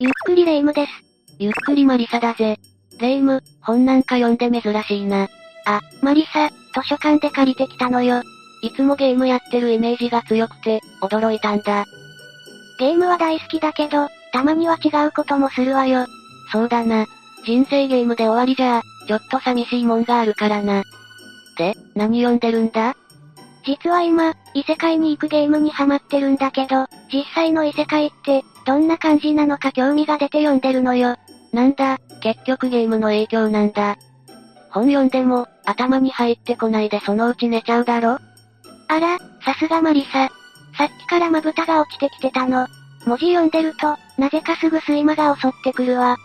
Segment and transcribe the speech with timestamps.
[0.00, 0.92] ゆっくりレ夢ムです。
[1.40, 2.60] ゆっくりマリサだぜ。
[3.00, 5.26] レ夢ム、本なんか読んで珍しいな。
[5.66, 6.54] あ、マリサ、図
[6.88, 8.22] 書館で借りてきたのよ。
[8.62, 11.84] いつもゲームやってるイメージが強くて、驚いたんだ。
[12.78, 16.06] ゲームは大好きだけど、たまには違うこともするわよ。
[16.52, 17.04] そうだな。
[17.44, 20.84] 人生ゲームで終わりじゃあ、ちょっと寂しいもんがあるからな。
[21.56, 22.94] で、何読んでるんだ？
[23.66, 31.16] 実は今、異世界に行くゲームにハマってるんだけど、実際の異世界って、どんな感じなのか興味が出て読んでるのよ。
[31.54, 33.96] なんだ、結局ゲームの影響なんだ。
[34.68, 38.18] 本読んでも、頭に入ってこないでそのうち寝ちゃうだろ？
[38.88, 40.28] あら、さすがマリサ。
[40.76, 42.66] さっきからまぶたが落ちてきてたの。
[43.06, 46.18] 文字読んでると、なぜかすぐ睡魔が襲ってくるわ。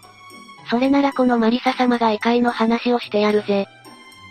[0.69, 3.67] それならこのマリサ様が異界の話をしてやるぜ。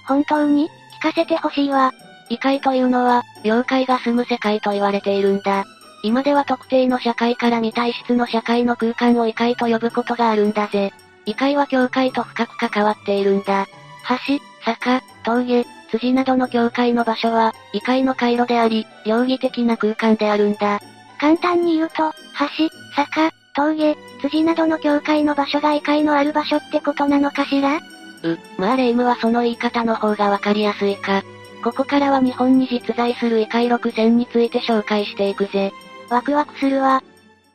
[0.07, 0.69] 本当に？
[1.01, 1.93] 聞かせてほしいわ。
[2.29, 5.65] 異界というのは、妖怪が住む世界と言われているんだ。
[6.03, 10.93] 今では特定の社会から未体質の社会の空間を異界と呼ぶことがあるんだぜ。
[11.27, 13.67] 異界は境界と深く関わっているんだ。
[14.09, 20.81] 橋、坂、峠、辻などの境界の場所は、異界の回路であり、両義的な空間であるんだ。
[21.21, 22.13] 簡単に言うと、
[22.59, 27.77] 橋、坂、峠、辻などの境界の場所が異界のある場所ってことなのかしら？
[27.77, 31.23] う、まあレイムはその言い方の方がわかりやすいか。
[31.63, 35.73] ここからは日本に実在する異界6選について紹介していくぜ。
[36.13, 37.03] ワクワクするわ。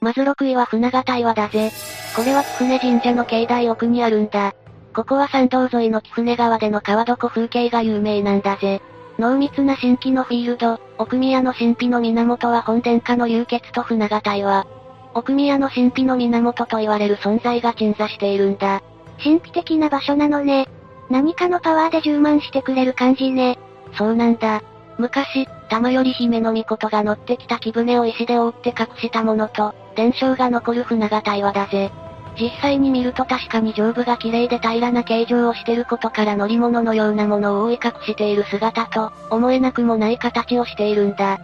[0.02, 1.72] まず6位は船形岩だぜ。
[2.16, 4.56] これは貴船神社の境内奥にあるんだ。
[4.96, 8.82] ここは参道沿いの貴船川での川床風景が有名なんだぜ。
[9.20, 14.66] 濃密な新規のフィールド、奥宮の神秘の源は本殿下の流血と船形岩。
[15.14, 18.82] 奥宮の神秘の源と言われる存在が鎮座しているんだ。
[19.24, 20.68] 神秘的な場所なのね。
[21.10, 23.58] 何かのパワーで充満してくれる感じね。
[23.98, 24.62] そうなんだ。
[24.98, 31.92] 昔、玉より姫の御事が乗ってきた木舟を石で覆って隠したものと、伝承が残る船形岩だぜ。
[32.40, 41.40] 実際に見ると確かに上部が綺麗で平らな形状をしてることから乗り物のようなものを覆い隠している姿と、思えなくもない形をしているんだ。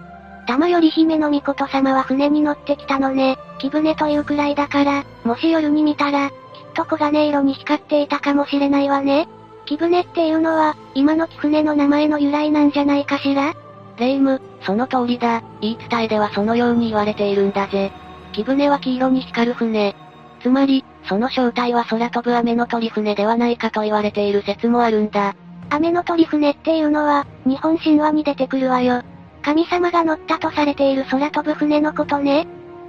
[0.46, 3.38] 玉より姫の御事様は船に乗ってきたのね。
[3.59, 6.36] 木舟というくらいだから、もし夜に見たら、きっ
[6.75, 9.28] と黄金色に光っていたかもしれないわね。
[9.66, 13.53] 木舟っていうのは、今の木船の名前の由来なんじゃないかしら？
[13.98, 15.44] レイム、その通りだ。
[15.62, 17.92] 言い伝えではそのように言われているんだぜ。
[18.34, 19.96] 木舟は黄色に光る船。
[20.42, 25.36] つまり、その正体は空飛ぶ雨の鳥船ではないかと言われている説もあるんだ。
[25.70, 29.04] 雨の鳥船っていうのは、日本神話に出てくるわよ。
[29.42, 32.48] 神様が乗ったとされている空飛ぶ船のことね。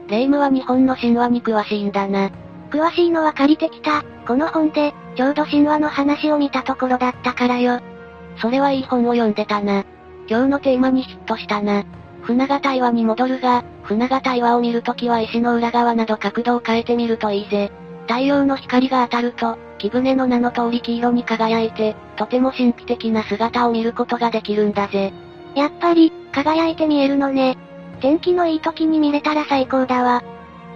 [0.09, 2.31] レイムは日本の神話に詳しいんだな。
[2.71, 7.81] 詳しいのは借りてきた、この本で、ちょうど神話の話を見たところだったからよ。
[8.39, 9.85] それはいい本を読んでたな。
[10.29, 11.85] 今日のテーマにヒットしたな。
[12.23, 17.71] 船形岩に戻るが、船形岩を見るときは石の裏側など角度を変えてみるといいぜ。
[18.07, 25.13] 太陽の光が当たると、木舟の名の通り黄色に輝いて、とても神秘的な姿を見ることができるんだぜ。
[25.55, 27.57] やっぱり、輝いて見えるのね。
[28.01, 30.23] 天気のいい時に見れたら最高だわ。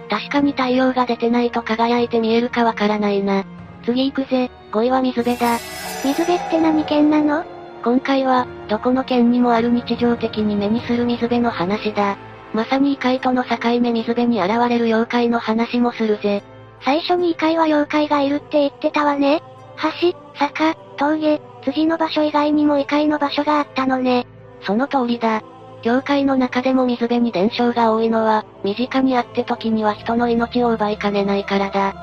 [0.09, 3.43] 確かに太陽が出てないと輝いて見えるかわからないな。
[3.85, 5.57] 次行くぜ、5位は水辺だ。
[6.03, 7.58] 水辺って何県なの？
[7.83, 12.17] 今回は、どこの県にもある日常的に目にする水辺の話だ。
[12.53, 16.43] まさに異界との境目水辺に現れる妖怪の話もするぜ。
[16.83, 19.41] 最初に異界は妖怪がいるって言ってたわね。
[20.01, 24.27] 橋、坂、峠、辻の場所以外にも異界の場所があったのね。
[24.61, 25.41] その通りだ。
[25.81, 31.93] 教会の中でも水辺に伝承が多いのは、身近にあって時には人の命を奪いかねないからだ。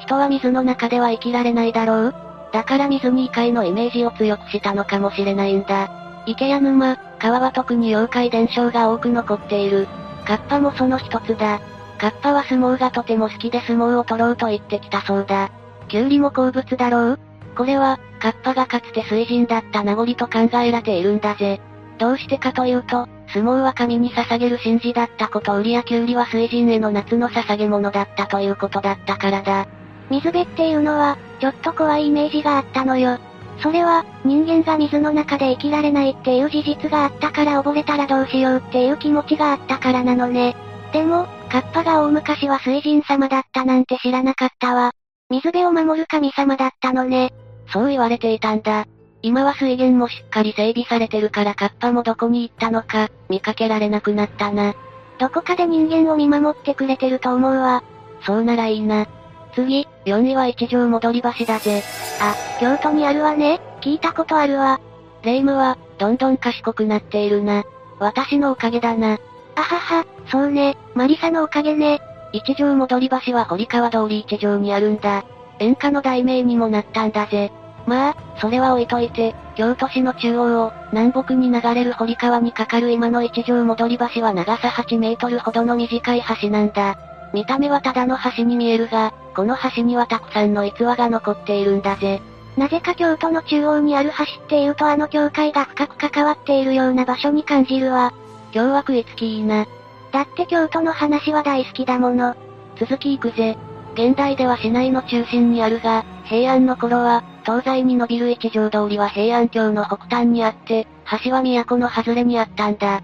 [0.00, 2.14] 人は水の中では生きられないだろう？
[2.52, 5.90] だから水に異界のイメージを強くしたのかもしれないんだ。
[6.26, 9.88] 池や沼、川は特に妖怪伝承が多く残っている。
[10.26, 11.60] カッパもその一つだ。
[11.98, 15.50] カッパは相撲がとても好きで相撲を取ろうと言ってきたそうだ。
[15.88, 17.18] キュウリも好物だろう？
[17.56, 21.60] これは、カッパがかつて水神だった名残と考えられているんだぜ。
[21.98, 29.66] どうしてかというと、相撲は神に捧げる神事だったことウリやキュウリは水神への夏の捧げ物だったということだったからだ。
[30.10, 33.18] 水辺っていうのは、ちょっと怖いイメージがあったのよ。
[33.58, 40.56] それは、人間が水の中で生きられないっていう事実があったから溺れたらどうしようっていう気持ちがあったからなのね。
[40.92, 44.92] でも、カッパが大昔は水神様だったなんて知らなかったわ。
[45.30, 47.32] 水辺を守る神様だったのね。
[47.72, 48.86] そう言われていたんだ。
[49.22, 54.74] 今は水源もしっかり整備されてるからカッパもどこに行ったのか、見かけられなくなったな。
[55.18, 57.84] どこかで人間を見守ってくれてると思うわ。
[58.26, 59.06] そうならいいな。
[59.54, 61.82] 次、4位は一条戻り橋だぜ。
[62.20, 63.60] あ、京都にあるわね。
[63.80, 64.80] 聞いたことあるわ。
[65.22, 67.64] レイムは、どんどん賢くなっているな。
[67.98, 69.18] 私のおかげだな。
[69.54, 72.00] あはは、そうね、マリサのおかげね。
[72.32, 75.24] 一条戻り橋は堀川通り一条にあるんだ。
[75.58, 77.52] 演歌の題名にもなったんだぜ。
[77.86, 86.96] まあ、それは置いといて、京都市の中央を、南北に流れる堀川に架かる今の一条戻り橋は長さ8メートルほどの短い橋なんだ。
[87.34, 92.20] 見た目はただの橋に見えるが、この橋にはたくさんの逸話が残っているんだぜ。
[92.56, 98.12] なぜか京都の中央にある橋っていうとあの教会が深く関わっているような場所に感じるわ。
[98.52, 99.66] 今日は食いつきいいな。
[100.12, 102.36] だって京都の話は大好きだもの。
[102.78, 103.56] 続き行くぜ。
[103.94, 110.86] 現代では市内の中心にあるが、平安の頃は、東西に伸びる一条通りは平安京の北端にあって、
[111.24, 113.02] 橋は都の外れにあったんだ。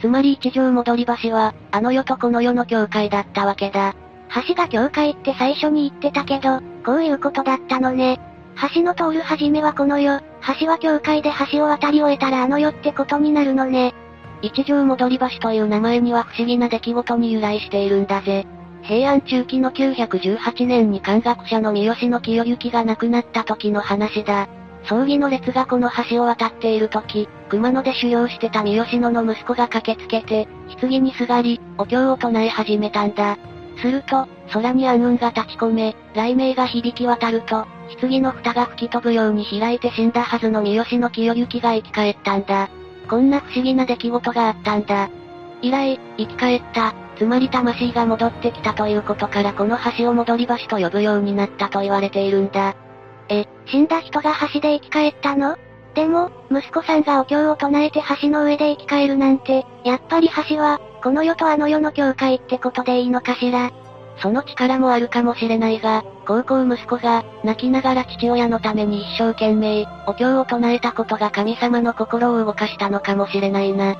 [0.00, 3.94] つまり一条戻り橋は、あの世とこの世の境界だったわけだ。
[4.46, 8.20] 橋が境界って最初に言ってたけど、こういうことだったのね。
[8.74, 10.20] 橋の通る始めはこの世、
[10.60, 13.94] 橋は境界で橋を渡り終えたらあの世ってことになるのね。
[14.42, 18.46] 一条戻り橋という名前には不思議な出来事に由来しているんだぜ。
[18.82, 24.48] 平安中期の918年に漢学者の三好の清行が亡くなった時の話だ。
[24.84, 30.48] 葬儀の列がこの橋を渡っている時、熊野で修行してた三好野の息子が駆けつけて、
[30.80, 33.36] 棺にすがり、お経を唱え始めたんだ。
[33.80, 37.66] すると、空に暗雲が立ち込め、雷鳴が響き渡ると、
[38.00, 42.68] 棺の蓋が吹き飛ぶように開いて死んだはずの三好の清行が生き返ったんだ。
[43.08, 45.08] こんな不思議な出来事があったんだ。
[45.62, 52.76] 以来、生き返った、つまり魂が戻ってきたということからこの橋を戻り橋と呼ぶようになったと言われているんだ。
[53.28, 55.56] え、死んだ人が橋で生き返ったの？
[55.94, 63.72] でも、息子さんがお経を唱えて橋の上で生き返るなんて、やっぱり橋は、この世とあの世の境界ってことでいいのかしら？
[64.20, 73.96] その力もあるかもしれないが、高校息子が、泣きながら父親のために一生懸命、お経を唱えたことが神様の心を動かしたのかもしれないな。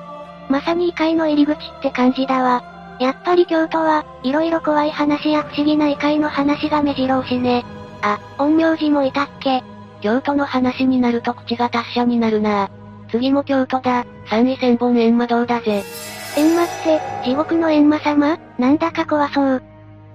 [0.50, 2.62] まさに異界の入り口って感じだわ。
[3.00, 7.64] やっぱり京都は、色々怖い話や不思議な異界の話が目白押しね。
[8.02, 9.62] あ、陰陽師もいたっけ？
[10.02, 12.68] 京都の話になると口が達者になるな
[13.10, 15.82] 次も京都だ、三位千本閻魔堂だぜ。
[16.38, 18.38] 閻魔って、地獄の閻魔様？
[18.60, 19.62] なんだか怖そう。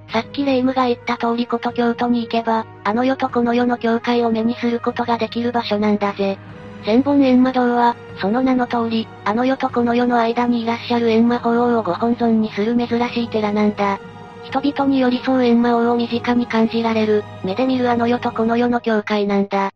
[0.09, 6.37] さっき霊夢が言った通りこと京都に行けば、あの世とこの世の境界を目にすることができる場所なんだぜ。
[6.85, 13.99] 千本閻魔堂は、その名の通り、あの世とこの世の間にいらっしゃる閻魔法王をご本尊にする珍しい寺なんだ。
[14.45, 19.71] 人々に寄り添う閻魔王を身近に感じられる、目で見るあの世とこの世の境界なんだ。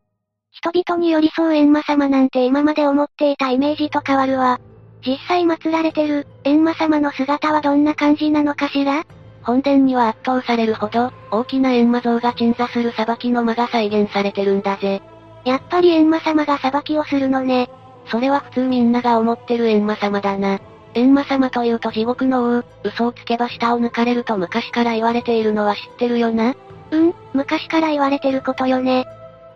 [0.51, 4.61] 人々に寄り添う閻魔様なんて今まで思っていたイメージと変わるわ。
[5.05, 9.03] 実際祀られてる、閻魔様の姿はどんな感じなのかしら？
[9.43, 15.01] 本殿には圧倒されるほど、大きな閻魔像が鎮座する裁きの間が再現されてるんだぜ。
[15.45, 17.69] やっぱり閻魔様が裁きをするのね。
[18.07, 20.59] それは普通みんなが思ってる閻魔様だな。
[20.93, 26.55] 閻魔様というと地獄の王、嘘をつけば下を抜かれると昔から言われているのは知ってるよな？
[26.91, 29.05] うん、昔から言われてることよね。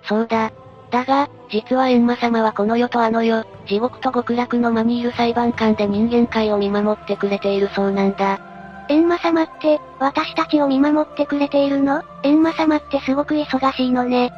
[0.03, 0.51] そうだ。
[0.91, 8.39] だが、実は閻魔様はこの世とあの世、地獄と極楽の間にいる裁判官で人間界を見守ってくれているそうなんだ。
[8.89, 12.03] 閻魔様って、私たちを見守ってくれているの？
[12.23, 14.33] 閻魔様ってすごく忙しいのね。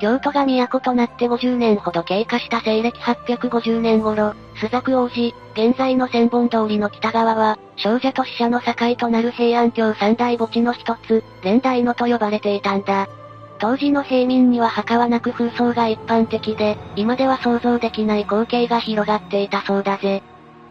[0.00, 13.08] 京都が都となって50年ほど経過した西暦850年頃、朱雀王子、現在の千本通りの北側は、少女と死者の境となる平安京三大墓地の一つ、蓮台のと呼ばれていたんだ。
[13.58, 20.22] 当時の平民には墓はなく風葬が一般的で、今では想像できない光景が広がっていたそうだぜ。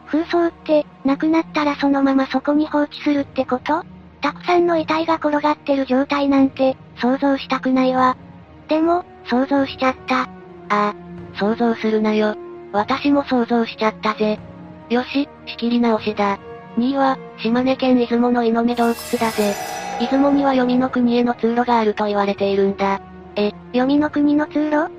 [0.05, 3.83] 風葬って、亡くなったらそのままそこに放置するってこと？
[4.21, 8.17] たくさんの遺体が転がってる状態なんて、想像したくないわ。
[8.67, 10.21] でも、想像しちゃった。
[10.21, 10.27] あ
[10.69, 10.95] あ、
[11.35, 12.35] 想像するなよ。
[12.71, 14.39] 私も想像しちゃったぜ。
[14.89, 16.37] よし、仕切り直しだ。
[16.77, 19.53] 2位は、島根県出雲の井目洞窟だぜ。
[19.99, 23.01] 出雲には黄泉の国への通路があると言われているんだ。
[23.35, 24.89] え、黄泉の国の通路？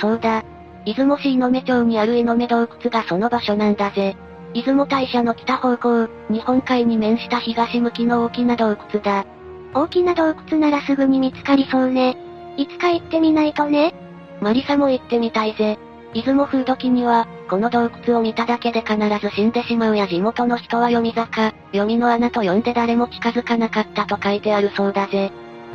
[0.00, 0.44] そうだ。
[0.84, 4.16] 出雲市井目町にある井目洞窟がその場所なんだぜ。
[4.54, 9.24] 出雲大社の北方向、日本海に面した東向きの大きな洞窟だ。
[9.72, 12.16] 大きな洞窟ならすぐに見つかりそうね。
[12.56, 13.94] いつか行ってみないとね。
[14.40, 15.78] マリサも行ってみたいぜ。
[16.12, 25.32] 出雲風土記には、この洞窟を見ただけで必ず死んでしまうや地元の人は読み坂、読みの穴と呼んで誰も近づかなかったと書いてあるそうだぜ。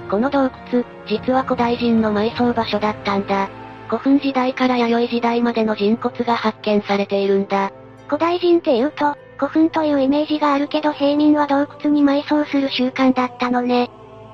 [0.09, 3.49] この洞窟、実は古代人の埋葬場所だったんだ。
[3.87, 7.71] 古墳時代から弥生時代までの人骨が発見されているんだ。
[8.07, 13.89] 古代人って言うと、古墳というイメージがあるけど平民は洞窟に埋葬する習慣だったのね。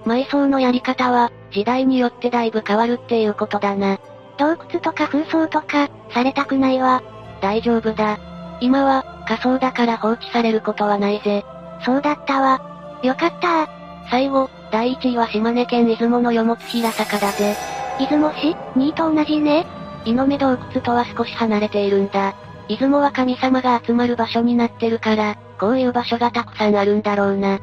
[0.06, 4.00] 埋葬のやり方は、時代によってだいぶ変わるっていうことだな。
[4.38, 7.03] 洞窟とか風葬とか、されたくないわ。
[7.41, 8.20] 大丈夫だ。
[8.62, 11.46] 今は、仮想だから放置されることはないぜ。
[11.86, 12.62] そうだったわ。
[13.02, 13.70] よかった
[14.10, 17.56] 最後、第1位は島根県出雲の与物平坂だぜ。
[17.98, 19.66] 出雲市 ?2 位と同じね。
[20.04, 22.36] 井の目洞窟とは少し離れているんだ。
[22.68, 27.62] 出雲は神様が集まる場所になってるから、こういう場所がたくさんあるんだろうな。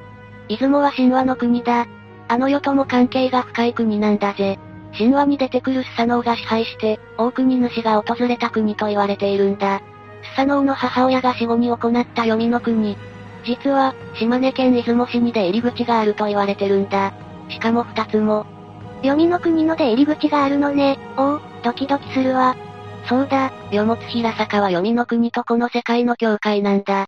[0.49, 1.87] 出雲は神話の国だ。
[2.29, 4.59] あの世とも関係が深い国なんだぜ。
[4.97, 9.83] 神話に出てくるスサノオが支配して、大国主が訪れた国と言われているんだ。
[10.23, 12.97] スサノオの母親が死後に行った読みの国。
[13.45, 17.13] 実は、島根県出雲市に出入り口があると言われてるんだ。
[17.49, 18.47] しかも二つも。
[18.99, 20.99] 読みの国の出入り口があるのね。
[21.17, 22.57] おお、ドキドキするわ。
[23.09, 27.07] そうだ、与物平坂は読みの国とこの世界の境界なんだ。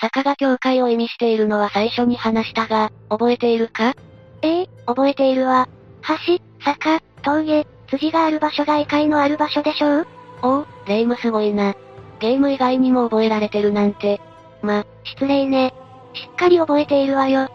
[0.00, 3.94] 坂が境界を意味しているのは最初に話したが、覚えているか？
[4.42, 5.68] ええ覚えているわ。
[6.26, 10.06] 橋、坂、峠、辻がある場所が異界のある場所でしょう？
[10.42, 11.74] おお、レイムすごいな。
[12.18, 14.20] ゲーム以外にも覚えられてるなんて。
[14.62, 15.74] ま、失礼ね。
[16.14, 17.48] しっかり覚えているわよ。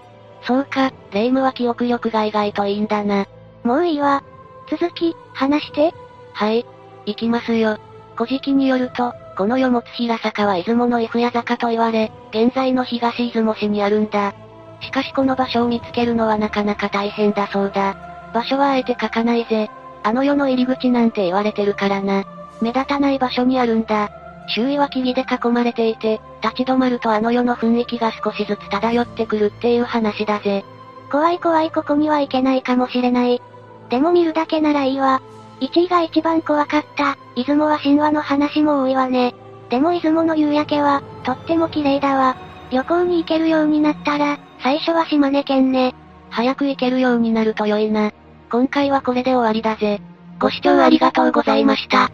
[0.43, 3.25] そうか、レイムは記憶力が意外といいんだな。
[3.63, 4.24] もういいわ。
[4.70, 5.93] 続き、話して。
[6.34, 6.65] はい。
[7.05, 7.77] 行きますよ。
[8.15, 14.34] 古事記によると、この世持平坂は出雲の F や坂と言われ、現在の東出雲市にあるんだ。
[14.82, 17.96] しかしこの場所を見つけるのはなかなか大変だそうだ。
[18.34, 19.70] 場所はあえて書かないぜ。
[20.03, 22.25] あの世の入り口なんて言われてるからな。
[22.62, 24.10] 目立たない場所にあるんだ。
[24.48, 30.66] 周囲は木々で囲まれていて、立ち止まるとあの世の雰囲気が少しずつ漂ってくるっていう話だぜ。
[31.12, 33.42] 怖い怖いここには行けないかもしれない。
[33.90, 35.22] でも見るだけならいいわ。
[35.62, 37.18] 1位が一番怖かった。
[37.36, 39.34] 出雲は神話の話も多いわね。
[39.70, 42.36] でも出雲の夕焼けは、とっても綺麗だわ。
[42.72, 45.94] 旅行に行けるようになったら、最初は島根県ね。
[46.30, 48.12] 早く行けるようになると良いな。
[48.52, 50.02] 今回はこれで終わりだぜ。
[50.40, 52.12] ご視聴ありがとうございました。